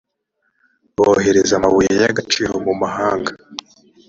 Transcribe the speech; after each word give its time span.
bohereza 0.95 1.53
amabuye 1.59 1.91
y 2.01 2.05
agaciromu 2.11 2.71
mahanga 2.81 3.31